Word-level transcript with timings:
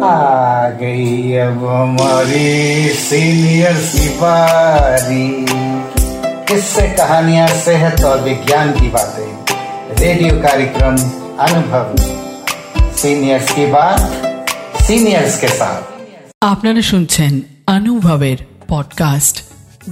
आ 0.00 0.68
गई 0.80 1.34
अब 1.38 1.64
हमारी 1.66 2.88
सीनियर 3.00 3.76
की 3.86 4.08
बारी 4.20 5.26
किससे 6.48 6.86
कहानियां 6.94 7.48
सेहत 7.58 8.04
और 8.04 8.22
विज्ञान 8.22 8.72
की 8.72 8.88
बातें 8.88 9.28
रेडियो 10.00 10.40
कार्यक्रम 10.42 10.96
अनुभव 11.40 11.94
सीनियर्स 12.96 13.52
की 13.52 13.66
बात 13.72 14.00
सीनियर्स 14.82 15.38
के 15.40 15.50
साथ 15.60 15.82
আপনারা 16.42 16.82
শুনছেন 16.90 17.32
অনুভবের 17.68 18.38
পডকাস্ট 18.68 19.36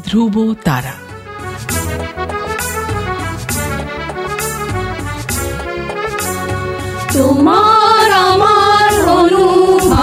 ধ্রুব 0.06 0.36
তারা 0.64 0.94
তোমার 7.14 8.08
আমার 8.28 8.90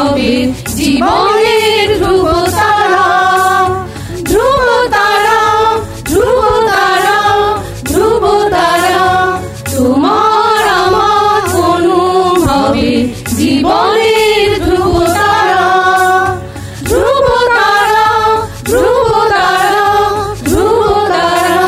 অনুভবে 0.01 0.53
জীবনের 0.77 1.89
ধ্রুব 2.01 2.27
তারা। 2.51 3.07
ধ্রুব 4.25 4.69
তারা 4.91 5.41
ধ্রুব 6.05 6.43
তারা 6.69 7.19
ধ্রুব 7.89 8.25
তারা। 8.51 9.05
তোমার 9.77 10.63
আমার 10.85 11.43
অনুভবে 11.73 12.91
জীবনের 13.37 14.51
ধ্রুব 14.67 14.97
তারা। 15.19 15.67
ধ্রুব 16.89 17.27
তারা 17.51 18.07
ধ্রুব 18.65 19.11
তারা 19.31 19.87
ধ্রুব 20.45 20.83
তারা। 21.09 21.63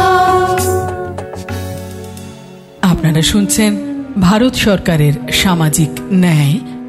আপনারা 2.83 3.23
শুনছেন 3.23 3.73
ভারত 4.21 4.55
সরকারের 4.67 5.15
সামাজিক 5.33 5.91
ন্যায় 6.15 6.55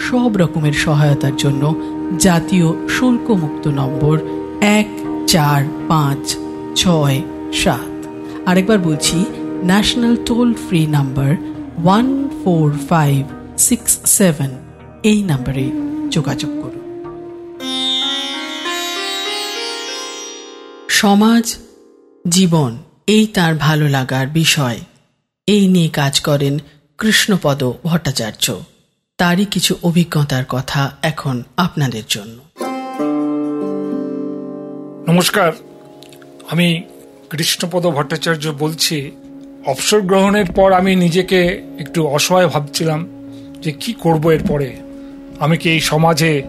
সব 0.00 0.36
রকমের 0.36 0.72
সহায়তার 0.72 1.36
জন্য 1.36 1.74
জাতীয় 2.18 2.88
শুল্কমুক্ত 2.88 3.68
নম্বর 3.68 4.18
এক 4.60 4.88
চার 5.26 5.64
পাঁচ 5.88 6.36
ছয় 6.76 7.22
সাত। 7.52 8.06
আরেকবার 8.46 8.78
বলছি 8.78 9.24
national 9.64 10.16
toll 10.26 10.54
free 10.54 10.86
number 10.86 11.36
one 11.84 12.28
four 12.44 12.78
five 12.88 13.26
six 13.58 13.98
seven 14.04 14.50
এই 15.02 15.22
নাম্বারে 15.22 15.70
যোগাযোগ 16.10 16.50
করুন। 16.50 16.70
সমাজ, 20.88 21.56
জীবন, 22.28 22.78
এই 23.06 23.26
তার 23.26 23.54
ভালো 23.54 23.88
লাগার 23.88 24.26
বিষয়। 24.26 24.78
এই 25.46 25.68
নিয়ে 25.68 25.88
কাজ 25.88 26.20
করেন 26.20 26.58
কৃষ্ণপদ 26.98 27.64
ভট্টাচার্য। 27.84 28.54
তারই 29.20 29.44
কিছু 29.44 29.76
অভিজ্ঞতার 29.82 30.44
কথা 30.48 30.90
এখন 31.02 31.42
আপনাদের 31.56 32.02
জন্য। 32.08 32.38
নমস্কার। 35.12 35.52
আমি 36.50 36.82
কৃষ্ণপদ 37.30 37.86
ভট্টাচার্য 37.86 38.48
বলছি, 38.58 39.10
অবসর 39.66 40.00
গ্রহণের 40.00 40.44
পর 40.46 40.72
আমি 40.72 40.96
নিজেকে 40.96 41.62
একটু 41.78 42.06
অসহায় 42.06 42.48
ভাবছিলাম 42.48 43.08
যে 43.60 43.72
কি 43.72 43.92
করব 43.92 44.30
এরপরে। 44.30 44.76
আমি 45.40 45.56
কি 45.56 45.70
এই 45.70 45.80
সমাজে 45.80 46.42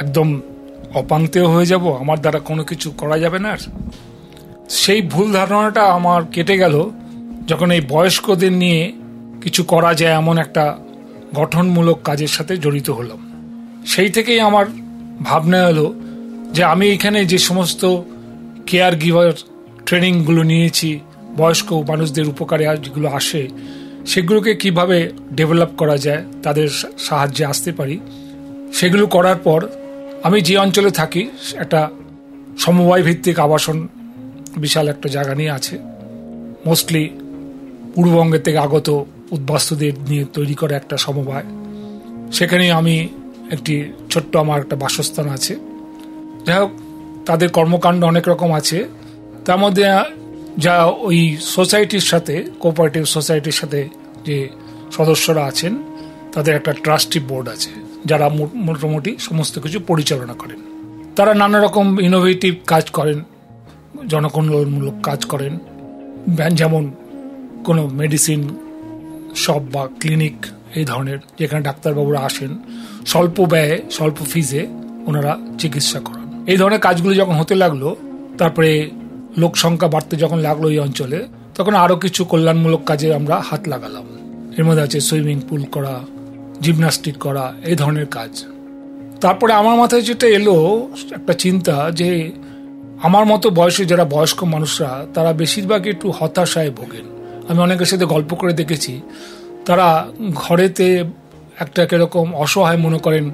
একদম 0.00 0.40
অপাঙ্ক্তেয় 0.94 1.46
হয়ে 1.46 1.66
যাব? 1.66 1.96
আমার 1.96 2.20
দ্বারা 2.20 2.38
কোনো 2.38 2.64
কিছু 2.64 2.90
করা 2.90 3.18
যাবে 3.18 3.38
না? 3.38 3.56
সেই 4.68 5.02
ভুল 5.02 5.32
ধারণাটা 5.32 5.82
আমার 5.82 6.24
কেটে 6.24 6.58
গেল 6.58 6.90
যখন 7.46 7.70
এই 7.70 7.80
বয়স্কদের 7.88 8.52
নিয়ে 8.52 8.92
কিছু 9.42 9.64
করা 9.64 9.94
যায় 9.94 10.12
এমন 10.12 10.38
একটা 10.38 10.78
গঠনমূলক 11.34 11.98
কাজের 12.04 12.28
সাথে 12.28 12.54
জড়িত 12.56 12.88
হলাম। 12.90 13.20
সেই 13.86 14.10
থেকেই 14.10 14.40
আমার 14.40 14.66
ভাবনা 15.22 15.58
এলো 15.68 15.94
যে 16.52 16.62
আমি 16.64 16.86
এখানে 16.90 17.18
যে 17.24 17.38
সমস্ত 17.38 17.82
কেয়ার 18.68 18.94
গিভার 18.96 19.32
ট্রেনিংগুলো 19.86 20.42
নিয়েছি, 20.42 20.90
বয়স্ক 21.36 21.68
মানুষদের 21.90 22.26
উপকারে 22.28 22.64
যেগুলো 22.84 23.08
আসে, 23.08 23.42
সেগুলোকে 24.06 24.54
কীভাবে 24.54 24.98
ডেভেলপ 25.32 25.70
করা 25.76 25.96
যায়, 25.96 26.22
তাদের 26.42 26.68
সাহায্যে 26.98 27.44
আসতে 27.44 27.72
পারি, 27.72 27.96
সেগুলো 28.72 29.06
করার 29.06 29.36
পর 29.36 29.60
আমি 30.22 30.38
যে 30.40 30.54
অঞ্চলে 30.58 30.90
থাকি, 30.90 31.22
একটা 31.56 31.80
সমবায় 32.58 33.02
ভিত্তিক 33.02 33.36
আবাসন 33.40 33.76
বিশাল 34.56 34.86
একটা 34.88 35.08
জায়গা 35.08 35.34
নিয়ে 35.34 35.50
আছে। 35.50 35.74
মোস্টলি 36.66 37.10
পূর্ববঙ্গের 37.94 38.42
থেকে 38.42 38.58
আগত 38.58 38.88
উদ্বাস্তুদের 39.32 39.92
নিয়ে 40.08 40.24
তৈরি 40.24 40.54
করা 40.54 40.76
একটা 40.76 40.96
সমবায়। 40.96 41.44
সেখানে 42.32 42.72
আমি 42.72 43.08
একটি 43.50 43.74
ছোট্ট 44.10 44.36
আমার 44.36 44.60
একটা 44.60 44.76
বাসস্থান 44.76 45.28
আছে। 45.28 45.54
যাই 46.46 46.58
হোক, 46.58 46.70
তাদের 47.26 47.48
কর্মকাণ্ড 47.48 48.04
অনেক 48.04 48.28
রকম 48.28 48.50
আছে। 48.52 48.78
তার 49.44 49.58
মধ্যে 49.58 49.84
যা 50.58 50.84
ওই 50.84 51.36
সোসাইটির 51.40 52.00
সাথে, 52.00 52.34
কোঅপারেটিভ 52.60 53.04
সোসাইটির 53.04 53.52
সাথে 53.52 53.88
যে 54.26 54.48
সদস্যরা 54.92 55.44
আছেন, 55.44 55.72
তাদের 56.32 56.54
একটা 56.54 56.72
ট্রাস্টি 56.72 57.20
বোর্ড 57.20 57.48
আছে, 57.48 57.70
যারা 58.06 58.26
মোটামুটি 58.54 59.16
সমস্ত 59.18 59.58
কিছু 59.58 59.78
পরিচালনা 59.80 60.32
করেন। 60.32 60.60
তারা 61.16 61.34
নানা 61.34 61.58
রকম 61.60 62.00
ইনোভেটিভ 62.00 62.54
কাজ 62.66 62.90
করেন, 62.90 63.18
জনকল্যাণমূলক 64.08 64.94
কাজ 65.02 65.24
করেন। 65.24 65.58
যেমন 66.54 66.82
কোনো 67.64 67.82
মেডিসিন 67.92 68.40
শপ 69.34 69.62
বা 69.72 69.88
ক্লিনিক 70.00 70.46
এই 70.74 70.84
ধরনের 70.84 71.18
যেখানে 71.38 71.62
ডাক্তারবাবুরা 71.62 72.20
আসেন, 72.20 72.58
স্বল্প 73.06 73.40
ব্যয়ে, 73.40 73.82
স্বল্প 73.90 74.16
ফিজে 74.24 74.66
ওনারা 75.06 75.38
চিকিৎসা 75.58 76.00
করান। 76.00 76.44
এই 76.46 76.56
ধরনের 76.56 76.78
কাজগুলো 76.78 77.14
যখন 77.14 77.32
হতে 77.32 77.54
লাগল, 77.54 77.94
তারপরে 78.38 78.90
লোক 79.36 79.56
সংখ্যা 79.56 79.88
বাড়তে 79.88 80.16
যখন 80.16 80.38
লাগল 80.38 80.68
এই 80.68 80.78
অঞ্চলে, 80.78 81.26
তখন 81.54 81.74
আরও 81.74 81.96
কিছু 81.96 82.24
কল্যাণমূলক 82.24 82.84
কাজে 82.84 83.14
আমরা 83.14 83.40
হাত 83.40 83.68
লাগালাম। 83.68 84.04
এর 84.56 84.64
মধ্যে 84.64 84.82
আছে 84.82 85.00
সুইমিং 85.00 85.40
পুল 85.48 85.64
করা, 85.64 86.00
জিমনাস্টিক 86.60 87.16
করা, 87.18 87.52
এই 87.64 87.76
ধরনের 87.76 88.06
কাজ। 88.06 88.44
তারপরে 89.20 89.52
আমার 89.52 89.76
মাথায় 89.76 90.02
যেটা 90.02 90.26
এলো, 90.26 90.86
একটা 91.14 91.32
চিন্তা 91.32 91.90
যে 91.90 92.32
আমার 93.02 93.26
মতো 93.26 93.50
বয়সে 93.50 93.84
যারা 93.84 94.04
বয়স্ক 94.04 94.44
মানুষরা, 94.44 95.06
তারা 95.14 95.32
বেশিরভাগ 95.32 95.86
একটু 95.86 96.10
হতাশায় 96.10 96.70
ভোগেন। 96.70 97.21
আমি 97.48 97.58
অনেকের 97.58 97.86
সাথে 97.86 98.04
গল্প 98.04 98.34
করে 98.34 98.52
দেখেছি। 98.52 99.00
তারা 99.66 100.08
ঘরেতে 100.34 101.04
একটা 101.58 101.86
কীরকম 101.86 102.34
অসহায় 102.34 102.76
মনে 102.76 102.98
করেন 102.98 103.30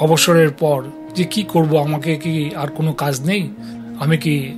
অবসরের 0.00 0.50
পর 0.50 0.82
যে 1.14 1.24
কি 1.24 1.42
করব, 1.42 1.76
আমাকে 1.76 2.16
কি 2.16 2.50
আর 2.54 2.68
কোনো 2.68 2.92
কাজ 2.92 3.20
নেই? 3.20 3.50
আমি 4.00 4.16
কি 4.18 4.52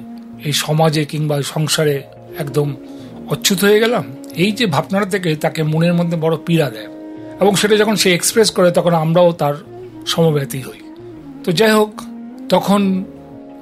এই 0.44 0.52
সমাজে 0.52 1.04
কিংবা 1.04 1.42
সংসারে 1.42 2.02
একদম 2.38 2.74
অচ্যুত 3.28 3.64
হয়ে 3.64 3.80
গেলাম? 3.80 4.04
এই 4.36 4.52
যে 4.52 4.66
ভাবনাটা 4.66 5.06
থেকে 5.06 5.36
তাকে 5.36 5.62
মনের 5.62 5.94
মধ্যে 5.94 6.16
বড় 6.16 6.36
পীড়া 6.46 6.70
দেয় 6.70 6.86
এবং 7.40 7.54
সেটা 7.54 7.76
যখন 7.76 7.96
সে 7.96 8.14
এক্সপ্রেস 8.14 8.50
করে, 8.50 8.70
তখন 8.70 8.94
আমরাও 8.94 9.32
তার 9.32 9.54
সমব্যথী 10.06 10.60
হই। 10.60 10.94
তো 11.44 11.52
যাই 11.52 11.70
হোক, 11.70 12.00
তখন 12.48 13.04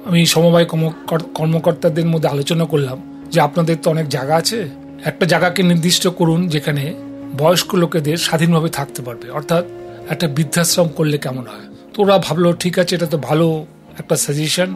আমি 0.05 0.25
সমবায় 0.25 0.65
কর্ম- 0.65 1.19
কর্মকর্তাদের 1.33 2.05
মধ্যে 2.05 2.29
আলোচনা 2.29 2.65
করলাম 2.65 3.25
যে 3.31 3.41
আপনাদের 3.41 3.77
তো 3.83 3.91
অনেক 3.91 4.09
জায়গা 4.09 4.35
আছে 4.35 4.80
একটা 5.05 5.25
জায়গাকে 5.25 5.63
নির্দিষ্ট 5.63 6.07
করুন 6.07 6.47
যেখানে 6.47 6.93
বয়স্ক 7.37 7.75
লোকেদের 7.75 8.17
স্বাধীনভাবে 8.17 8.69
থাকতে 8.69 9.01
পারবে। 9.01 9.29
অর্থাৎ 9.29 9.65
একটা 10.09 10.27
বৃদ্ধাশ্রম 10.27 10.87
করলে 10.87 11.17
কেমন 11.17 11.37
হয়? 11.37 11.75
তো 11.93 12.03
ওরা 12.03 12.17
ভাবলো, 12.17 12.53
ঠিক 12.53 12.79
আছে, 12.79 12.95
এটা 12.95 13.05
তো 13.05 13.17
ভালো 13.17 13.65
একটা 13.99 14.15
সাজেশন 14.15 14.75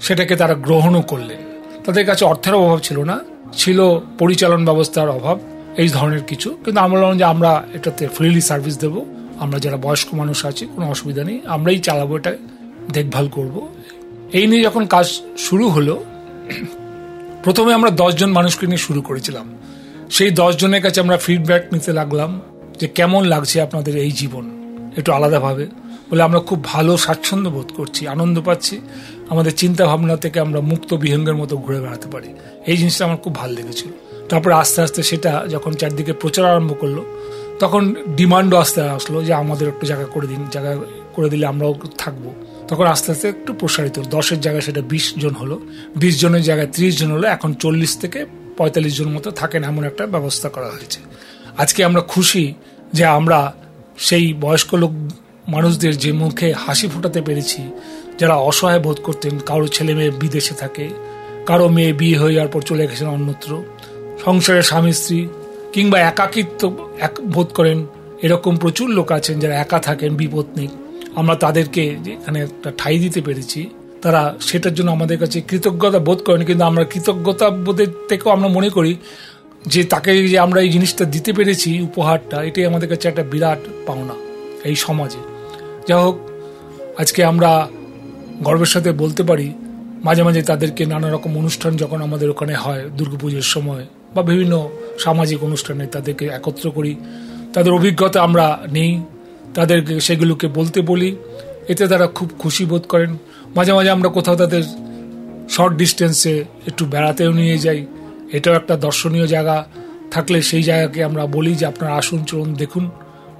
সেটাকে 0.00 0.36
তারা 0.36 0.54
গ্রহণও 0.54 1.02
করলেন। 1.02 1.60
তাদের 1.84 2.06
কাছে 2.06 2.24
অর্থের 2.24 2.54
অভাব 2.54 2.78
ছিল 2.78 3.04
না, 3.04 3.20
ছিল 3.52 4.00
পরিচালন 4.18 4.64
ব্যবস্থার 4.64 5.08
অভাব, 5.08 5.38
এই 5.76 5.88
ধরনের 5.88 6.22
কিছু। 6.22 6.56
কিন্তু 6.64 6.80
আমরা 6.80 7.00
বললাম 7.00 7.18
যে, 7.18 7.24
আমরা 7.24 7.64
এটাতে 7.74 8.08
ফ্রিলি 8.08 8.40
সার্ভিস 8.40 8.78
দেব। 8.78 9.04
আমরা 9.40 9.58
যারা 9.58 9.76
বয়স্ক 9.76 10.14
মানুষ 10.14 10.46
আছি, 10.46 10.66
কোনো 10.66 10.90
অসুবিধা 10.90 11.24
নেই। 11.24 11.40
আমরাই 11.46 11.78
চালাবো 11.78 12.16
এটা 12.16 12.36
দেখভাল 12.92 13.28
করব। 13.28 13.68
এই 14.32 14.46
নিয়ে 14.46 14.62
যখন 14.62 14.86
কাজ 14.86 15.20
শুরু 15.38 15.68
হলো 15.68 16.04
প্রথমে 17.44 17.74
আমরা 17.74 17.90
দশজন 17.90 18.30
মানুষকে 18.30 18.66
নিয়ে 18.66 18.78
শুরু 18.78 19.02
করেছিলাম। 19.02 19.58
সেই 20.10 20.30
দশ 20.30 20.56
জনের 20.56 20.82
কাছে 20.82 21.00
আমরা 21.00 21.16
ফিডব্যাক 21.16 21.72
নিতে 21.72 21.92
লাগলাম 21.92 22.40
যে 22.80 22.88
কেমন 22.88 23.24
লাগছে 23.24 23.60
আপনাদের 23.60 23.96
এই 23.96 24.10
জীবন। 24.10 24.50
একটু 24.96 25.12
আলাদাভাবে। 25.12 25.66
বলে 26.10 26.22
আমরা 26.22 26.40
খুব 26.40 26.64
ভালো 26.64 26.96
স্বাচ্ছন্দ্য 26.96 27.50
বোধ 27.50 27.72
করছি, 27.76 28.08
আনন্দ 28.08 28.40
পাচ্ছি। 28.40 28.80
আমাদের 29.30 29.56
চিন্তা 29.56 29.86
ভাবনা 29.86 30.16
থেকে 30.16 30.40
আমরা 30.40 30.60
মুক্ত 30.60 30.94
বিহঙ্গের 30.94 31.34
মতো 31.34 31.56
ঘুরে 31.56 31.80
বেড়াতে 31.80 32.08
পারি। 32.08 32.28
এই 32.66 32.76
জিনিসটা 32.76 33.04
আমার 33.04 33.16
খুব 33.16 33.34
ভালো 33.34 33.54
লেগেছিল। 33.54 33.88
তারপরে 34.28 34.54
আস্তে 34.54 34.82
আস্তে 34.82 35.02
সেটা 35.02 35.46
যখন 35.50 35.72
চারদিকে 35.72 36.12
প্রচার 36.12 36.44
আরম্ভ 36.46 36.74
করল, 36.80 37.00
তখন 37.58 37.94
ডিমান্ডও 38.16 38.58
আস্তে 38.58 38.82
আসলো 38.82 39.24
যে 39.24 39.34
আমাদের 39.34 39.68
একটু 39.68 39.86
জায়গা 39.86 40.04
করে 40.04 40.26
দিন, 40.26 40.46
জায়গা 40.50 40.76
করে 41.12 41.30
দিলে 41.30 41.46
আমরাও 41.46 41.74
থাকব। 41.98 42.34
তখন 42.68 42.86
আস্তে 42.86 43.12
আস্তে 43.12 43.28
একটু 43.28 43.54
প্রসারিত 43.54 43.98
দশের 43.98 44.40
জায়গায় 44.40 44.62
সেটা 44.62 44.80
বিশ 44.80 45.14
জন 45.18 45.30
হলো। 45.30 45.60
বিশ 45.96 46.20
জনের 46.20 46.42
জায়গায় 46.42 46.66
ত্রিশ 46.66 46.98
জন 46.98 47.10
হলো। 47.10 47.28
এখন 47.28 47.54
চল্লিশ 47.54 47.98
থেকে 47.98 48.26
পঁয়তাল্লিশ 48.56 48.96
জন 48.96 49.08
মতো 49.08 49.30
থাকেন 49.30 49.64
এমন 49.64 49.84
একটা 49.84 50.06
ব্যবস্থা 50.06 50.48
করা 50.48 50.66
হয়েছে। 50.66 51.00
আজকে 51.58 51.84
আমরা 51.84 52.00
খুশি 52.00 52.54
যে 52.92 53.04
আমরা 53.04 53.52
সেই 53.98 54.34
বয়স্ক 54.34 54.74
লোক 54.74 54.90
মানুষদের 55.48 55.98
যে 55.98 56.12
মুখে 56.12 56.52
হাসি 56.52 56.88
ফোটাতে 56.88 57.22
পেরেছি, 57.22 57.62
যারা 58.18 58.34
অসহায় 58.34 58.80
বোধ 58.80 59.00
করতেন, 59.02 59.38
কারও 59.38 59.66
ছেলে 59.66 59.94
মেয়ে 59.94 60.10
বিদেশে 60.10 60.54
থাকে, 60.54 60.88
কারও 61.46 61.68
মেয়ে 61.68 61.92
বিয়ে 61.92 62.18
হয়ে 62.18 62.34
যাওয়ার 62.34 62.52
পর 62.52 62.62
চলে 62.62 62.86
গেছেন 62.86 63.08
অন্যত্র 63.08 63.62
সংসারের 64.24 64.62
স্বামী, 64.62 64.92
স্ত্রী, 64.92 65.28
কিংবা 65.72 66.00
একাকিত্ব 66.00 66.88
এক 67.00 67.14
বোধ 67.24 67.46
করেন, 67.46 67.86
এরকম 68.22 68.56
প্রচুর 68.56 68.90
লোক 68.90 69.12
আছেন 69.12 69.40
যারা 69.40 69.54
একা 69.54 69.78
থাকেন 69.78 70.16
বিপত্নিক 70.16 70.70
আমরা 71.16 71.34
তাদেরকে 71.34 71.82
এখানে 72.16 72.38
একটা 72.42 72.70
ঠাই 72.78 72.98
দিতে 72.98 73.20
পেরেছি। 73.20 73.60
তারা 74.02 74.22
সেটার 74.40 74.74
জন্য 74.74 74.90
আমাদের 74.90 75.18
কাছে 75.18 75.40
কৃতজ্ঞতা 75.40 75.98
বোধ 75.98 76.18
করেন, 76.22 76.44
কিন্তু 76.44 76.64
আমরা 76.64 76.84
কৃতজ্ঞতা 76.84 77.46
বোধের 77.50 77.90
থেকেও 78.08 78.30
আমরা 78.30 78.48
মনে 78.48 78.70
করি 78.70 78.96
যে 79.66 79.84
তাকে 79.84 80.10
যে 80.32 80.38
আমরা 80.38 80.60
এই 80.60 80.68
জিনিসটা 80.68 81.04
দিতে 81.04 81.32
পেরেছি, 81.32 81.80
উপহারটা, 81.80 82.36
এটাই 82.42 82.64
আমাদের 82.66 82.88
কাছে 82.88 83.08
একটা 83.08 83.22
বিরাট 83.22 83.60
পাওনা 83.86 84.14
এই 84.64 84.76
সমাজে। 84.76 85.20
যা 85.88 85.96
হোক, 85.98 86.16
আজকে 86.98 87.20
আমরা 87.24 87.68
গর্বের 88.42 88.66
সাথে 88.66 88.92
বলতে 88.92 89.22
পারি, 89.22 89.52
মাঝে 90.04 90.22
মাঝে 90.22 90.42
তাদেরকে 90.42 90.86
নানা 90.86 91.08
রকম 91.10 91.32
অনুষ্ঠান 91.36 91.76
যখন 91.76 91.98
আমাদের 92.02 92.28
ওখানে 92.30 92.54
হয়, 92.54 92.82
দুর্গাপুজোর 92.98 93.48
সময় 93.54 93.84
বা 94.14 94.22
বিভিন্ন 94.22 94.54
সামাজিক 94.98 95.38
অনুষ্ঠানে 95.44 95.86
তাদেরকে 95.86 96.24
একত্র 96.38 96.70
করি। 96.70 96.92
তাদের 97.54 97.72
অভিজ্ঞতা 97.72 98.18
আমরা 98.22 98.46
নেই। 98.70 98.92
তাদেরকে 99.54 100.00
সেগুলোকে 100.00 100.46
বলতে 100.46 100.80
বলি। 100.80 101.16
এতে 101.68 101.88
তারা 101.88 102.06
খুব 102.06 102.30
খুশি 102.38 102.64
বোধ 102.64 102.82
করেন। 102.82 103.16
মাঝে 103.56 103.72
মাঝে 103.72 103.90
আমরা 103.90 104.08
কোথাও 104.08 104.36
তাদের 104.36 104.62
শর্ট 105.50 105.76
ডিস্টেন্সে 105.76 106.44
একটু 106.66 106.84
বেড়াতেও 106.84 107.32
নিয়ে 107.32 107.58
যাই। 107.58 107.86
এটাও 108.32 108.54
একটা 108.54 108.76
দর্শনীয় 108.76 109.26
জায়গা। 109.26 109.66
থাকলে 110.10 110.42
সেই 110.42 110.62
জায়গাকে 110.62 111.04
আমরা 111.04 111.26
বলি 111.26 111.54
যে 111.54 111.66
আপনারা 111.66 111.94
আসুন, 111.94 112.24
চলুন, 112.24 112.54
দেখুন। 112.54 112.90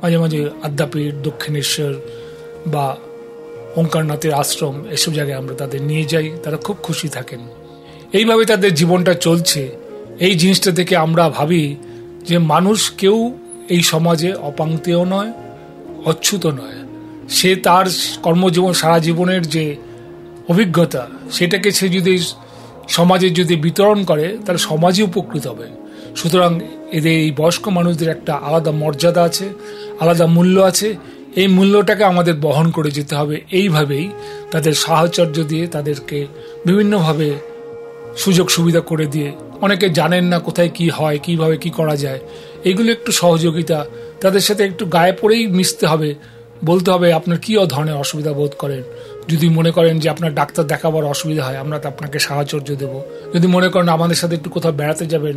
মাঝে 0.02 0.18
মাঝে 0.18 0.50
আদ্যাপীঠ, 0.62 1.14
দক্ষিণেশ্বর 1.22 1.94
বা 2.66 2.96
ওঙ্কারনাথের 3.76 4.32
আশ্রম 4.32 4.84
এসব 4.90 5.12
জায়গায় 5.12 5.38
আমরা 5.38 5.54
তাদের 5.54 5.82
নিয়ে 5.82 6.04
যাই। 6.04 6.30
তারা 6.42 6.56
খুব 6.56 6.76
খুশি 6.82 7.08
থাকেন। 7.08 7.40
এইভাবে 8.12 8.44
তাদের 8.44 8.74
জীবনটা 8.74 9.14
চলছে। 9.14 9.68
এই 10.20 10.34
জিনিসটা 10.34 10.72
থেকে 10.72 10.96
আমরা 10.96 11.30
ভাবি 11.30 11.76
যে 12.28 12.38
মানুষ 12.38 12.90
কেউ 12.90 13.38
এই 13.68 13.82
সমাজে 13.82 14.32
অপাঙ্ক্তেয় 14.32 15.04
নয়। 15.04 15.32
অচ্যুত 16.04 16.46
নয়। 16.46 16.78
সে 17.28 17.50
তার 17.56 17.86
কর্মজীবন, 18.22 18.72
সারা 18.72 18.98
জীবনের 18.98 19.42
যে 19.48 19.64
অভিজ্ঞতা, 20.48 21.02
সেটাকে 21.32 21.68
সে 21.70 21.86
যদি 21.88 22.14
সমাজে 22.88 23.28
যদি 23.30 23.54
বিতরণ 23.56 24.04
করে, 24.04 24.26
তাহলে 24.44 24.58
সমাজই 24.58 25.02
উপকৃত 25.02 25.46
হবে। 25.46 25.66
সুতরাং 26.16 26.60
এদের 26.92 27.12
এই 27.12 27.30
বয়স্ক 27.30 27.64
মানুষদের 27.68 28.08
একটা 28.08 28.32
আলাদা 28.34 28.72
মর্যাদা 28.72 29.22
আছে, 29.22 29.46
আলাদা 30.00 30.26
মূল্য 30.26 30.56
আছে। 30.60 30.88
এই 31.36 31.48
মূল্যটাকে 31.48 32.04
আমাদের 32.04 32.34
বহন 32.34 32.66
করে 32.70 32.90
যেতে 32.90 33.14
হবে। 33.14 33.40
এইভাবেই 33.50 34.06
তাদের 34.50 34.74
সাহচর্য 34.74 35.36
দিয়ে 35.44 35.66
তাদেরকে 35.66 36.26
বিভিন্নভাবে 36.66 37.28
সুযোগ 38.16 38.46
সুবিধা 38.50 38.80
করে 38.80 39.06
দিয়ে, 39.06 39.32
অনেকে 39.60 39.86
জানেন 39.88 40.24
না 40.24 40.38
কোথায় 40.38 40.68
কি 40.68 40.86
হয়, 40.88 41.18
কীভাবে 41.18 41.56
কি 41.56 41.70
করা 41.70 41.96
যায়। 41.96 42.20
এগুলো 42.64 42.88
একটু 42.92 43.12
সহযোগিতা 43.12 43.78
তাদের 44.22 44.42
সাথে 44.48 44.62
একটু 44.70 44.84
গায়ে 44.96 45.14
পড়েই 45.20 45.42
মিশতে 45.58 45.84
হবে, 45.92 46.10
বলতে 46.70 46.88
হবে 46.94 47.08
আপনার 47.18 47.38
কি 47.44 47.52
ধরনের 47.74 47.96
অসুবিধা 48.04 48.32
বোধ 48.38 48.52
করেন। 48.62 48.82
যদি 49.30 49.46
মনে 49.58 49.70
করেন 49.76 49.94
যে 50.02 50.08
আপনার 50.14 50.32
ডাক্তার 50.40 50.64
দেখাবার 50.72 51.04
অসুবিধা 51.14 51.42
হয়, 51.46 51.58
আমরা 51.64 51.76
তো 51.82 51.86
আপনাকে 51.92 52.18
সাহচর্য 52.26 52.68
দেব। 52.82 52.92
যদি 53.34 53.46
মনে 53.56 53.68
করেন 53.72 53.88
আমাদের 53.88 54.18
সাথে 54.22 54.34
একটু 54.38 54.50
কোথাও 54.54 54.72
বেড়াতে 54.80 55.04
যাবেন, 55.12 55.36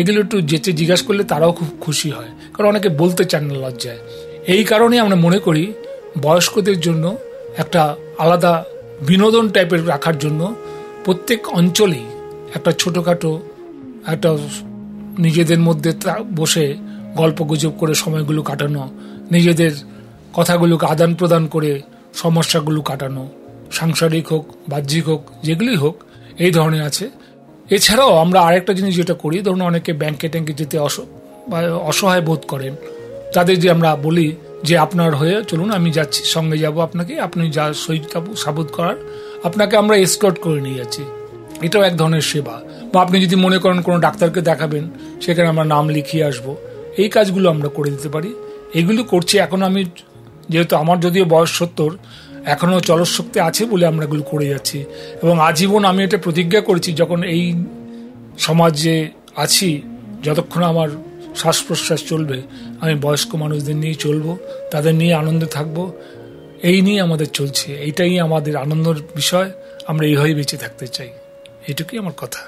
এগুলো 0.00 0.18
একটু 0.24 0.36
যেতে 0.50 0.70
জিজ্ঞাসা 0.80 1.04
করলে 1.08 1.22
তারাও 1.32 1.52
খুব 1.58 1.68
খুশি 1.84 2.08
হয়, 2.16 2.30
কারণ 2.54 2.66
অনেকে 2.72 2.88
বলতে 3.00 3.22
চান 3.30 3.42
না 3.48 3.56
লজ্জায়। 3.64 4.00
এই 4.54 4.62
কারণে 4.70 4.96
আমরা 5.04 5.16
মনে 5.26 5.38
করি 5.46 5.64
বয়স্কদের 6.22 6.78
জন্য 6.86 7.04
একটা 7.62 7.82
আলাদা 8.24 8.52
বিনোদন 9.08 9.44
টাইপের 9.54 9.82
রাখার 9.92 10.16
জন্য 10.18 10.40
প্রত্যেক 11.04 11.40
অঞ্চলেই 11.58 12.06
একটা 12.56 12.70
ছোটোখাটো 12.80 13.30
একটা 14.14 14.30
নিজেদের 15.24 15.60
মধ্যে 15.68 15.90
বসে 16.36 16.66
গল্প 17.16 17.44
গুজব 17.44 17.72
করে 17.78 17.94
সময়গুলো 17.94 18.42
কাটানো, 18.42 18.88
নিজেদের 19.30 19.72
কথাগুলোকে 20.32 20.86
আদান 20.86 21.14
প্রদান 21.14 21.46
করে 21.46 21.82
সমস্যাগুলো 22.14 22.82
কাটানো, 22.82 23.28
সাংসারিক 23.72 24.28
হোক, 24.32 24.46
বাহ্যিক 24.68 25.08
হোক 25.08 25.24
যেগুলি 25.42 25.76
হোক, 25.76 25.96
এই 26.38 26.50
ধরনের 26.50 26.82
আছে। 26.82 27.10
এছাড়াও 27.70 28.16
আমরা 28.16 28.40
আরেকটা 28.40 28.72
জিনিস 28.72 28.96
যেটা 28.96 29.14
করি, 29.14 29.40
ধরুন 29.40 29.62
অনেকে 29.62 29.92
ব্যাংকে 29.92 30.28
ট্যাঙ্কে 30.28 30.52
যেতে 30.52 30.78
অস- 30.78 31.02
অসহায় 31.72 32.20
বোধ 32.20 32.40
করেন। 32.48 32.76
তাদের 33.34 33.60
যে 33.60 33.70
আমরা 33.70 33.96
বলি 33.96 34.36
যে 34.62 34.78
আপনার 34.78 35.16
হয়ে 35.16 35.42
চলুন, 35.48 35.70
আমি 35.70 35.90
যাচ্ছি, 35.90 36.24
সঙ্গে 36.24 36.58
যাব 36.58 36.82
আপনাকে, 36.82 37.20
আপনি 37.20 37.50
যা 37.50 37.72
সই 37.72 38.00
সাবুত 38.36 38.66
করার, 38.66 38.94
আপনাকে 39.44 39.76
আমরা 39.76 39.96
এসকর্ট 39.96 40.38
করে 40.38 40.60
নিয়ে 40.60 40.78
যাচ্ছি। 40.78 41.02
এটাও 41.62 41.82
এক 41.82 41.96
ধরনের 41.96 42.20
সেবা। 42.20 42.60
বা 42.92 43.02
আপনি 43.02 43.20
যদি 43.20 43.36
মনে 43.36 43.58
করেন 43.58 43.80
কোনো 43.80 43.98
ডাক্তারকে 43.98 44.40
দেখাবেন, 44.40 44.90
সেখানে 45.22 45.48
আমরা 45.48 45.64
নাম 45.64 45.88
লিখিয়ে 45.88 46.24
আসব। 46.24 46.56
এই 47.02 47.08
কাজগুলো 47.08 47.50
আমরা 47.50 47.68
করে 47.68 47.90
দিতে 47.90 48.08
পারি। 48.08 48.34
এগুলো 48.74 49.04
করছি, 49.04 49.38
এখন 49.38 49.62
আমি 49.62 49.84
যেহেতু 50.48 50.76
আমার 50.76 51.00
যদিও 51.00 51.24
বয়স 51.24 51.52
সত্তর 51.58 51.90
এখনও 52.44 52.80
চলশক্তি 52.80 53.40
আছে 53.40 53.64
বলে 53.64 53.86
আমরা 53.86 54.04
এগুলো 54.04 54.22
করে 54.22 54.46
যাচ্ছি। 54.46 54.84
এবং 55.22 55.40
আজীবন 55.40 55.84
আমি 55.84 56.04
এটা 56.04 56.18
প্রতিজ্ঞা 56.18 56.60
করেছি, 56.60 56.92
যখন 56.92 57.22
এই 57.24 57.44
সমাজে 58.38 59.08
আছি, 59.36 59.82
যতক্ষণ 60.22 60.62
আমার 60.62 60.88
শ্বাস 61.36 61.58
প্রশ্বাস 61.62 62.00
চলবে, 62.04 62.42
আমি 62.80 62.94
বয়স্ক 62.94 63.30
মানুষদের 63.34 63.76
নিয়ে 63.76 63.94
চলবো, 63.94 64.38
তাদের 64.70 64.94
নিয়ে 64.94 65.14
আনন্দে 65.14 65.46
থাকব, 65.46 65.76
এই 66.62 66.78
নিয়ে 66.82 67.00
আমাদের 67.00 67.26
চলছে। 67.26 67.68
এইটাই 67.76 68.18
আমাদের 68.20 68.56
আনন্দের 68.56 68.98
বিষয়, 69.16 69.50
আমরা 69.86 70.06
এইভাবেই 70.06 70.34
বেঁচে 70.34 70.56
থাকতে 70.56 70.86
চাই। 70.86 71.10
এটুকুই 71.68 71.98
আমার 71.98 72.12
কথা। 72.16 72.42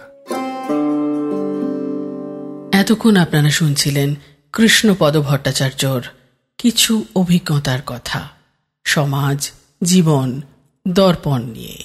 এতক্ষণ 2.81 3.17
আপনারা 3.17 3.51
শুনছিলেন 3.51 4.15
কৃষ্ণপদ 4.57 5.17
ভট্টাচার্যর 5.17 6.03
কিছু 6.59 7.05
অভিজ্ঞতার 7.17 7.79
কথা। 7.87 8.29
সমাজ, 8.85 9.51
জীবন, 9.85 10.41
দর্পণ 10.89 11.43
নিয়ে। 11.43 11.85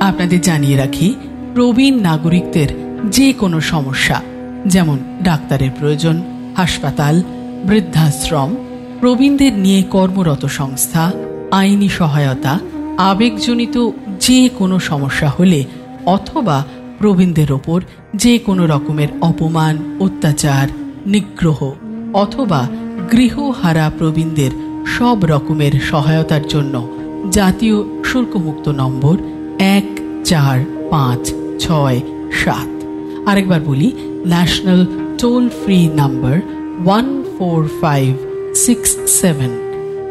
আপনাদের 0.00 0.40
জানিয়ে 0.40 0.76
রাখি, 0.76 1.14
প্রবীণ 1.54 2.00
নাগরিকদের 2.00 2.68
যে 3.04 3.32
কোনো 3.32 3.60
সমস্যা, 3.60 4.22
যেমন 4.66 4.98
ডাক্তারের 5.22 5.70
প্রয়োজন, 5.78 6.22
হাসপাতাল, 6.56 7.22
বৃদ্ধাশ্রম, 7.64 8.56
প্রবীণদের 9.00 9.52
নিয়ে 9.52 9.82
কর্মরত 9.82 10.46
সংস্থা, 10.46 11.12
আইনি 11.50 11.88
সহায়তা, 11.88 12.58
আবেগজনিত 12.98 13.90
যে 14.20 14.48
কোনো 14.48 14.78
সমস্যা 14.78 15.28
হলে 15.28 15.64
অথবা 16.06 16.64
প্রবীণদের 16.98 17.52
ওপর 17.52 17.82
যে 18.16 18.38
কোনো 18.38 18.66
রকমের 18.66 19.08
অপমান, 19.20 19.78
অত্যাচার, 20.00 20.68
নিগ্রহ 21.06 21.72
অথবা 22.14 22.68
গৃহহারা 23.12 23.90
প্রবীণদের 23.98 24.50
সব 24.86 25.18
রকমের 25.24 25.72
সহায়তার 25.72 26.46
জন্য 26.48 26.88
জাতীয় 27.30 28.02
শুল্কমুক্ত 28.04 28.68
নম্বর 28.68 29.18
এক 29.58 30.00
চার 30.24 30.64
পাঁচ 30.90 31.32
ছয় 31.58 32.00
সাত। 32.32 32.84
আরেকবার 33.28 33.60
বলি, 33.60 33.92
national 34.26 34.86
toll 35.18 35.48
free 35.48 35.88
number 35.88 36.40
one 36.84 37.24
four 37.38 37.68
five 37.80 38.16
six 38.56 38.96
seven. 39.06 39.50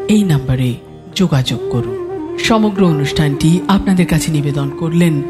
এই 0.07 0.23
নাম্বারে 0.23 0.75
যোগাযোগ 1.15 1.59
করুন। 1.71 2.07
সমগ্র 2.39 2.85
অনুষ্ঠানটি 2.85 3.59
আপনাদের 3.67 4.07
কাছে 4.07 4.31
নিবেদন 4.31 4.69
করলেন 4.69 5.21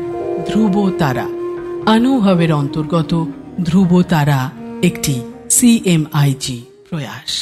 ধ্রুব 0.48 0.92
তারা। 1.00 1.26
আনুভবের 1.88 2.52
অন্তর্গত 2.54 3.12
ধ্রুব 3.66 3.92
তারা 4.10 4.40
একটি 4.84 5.16
সিএমআইজি 5.50 6.58
প্রয়াস। 6.90 7.34